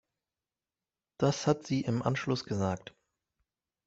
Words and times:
Das 1.19 1.45
hat 1.45 1.67
sie 1.67 1.81
im 1.81 2.01
Ausschuss 2.01 2.45
gesagt. 2.45 2.95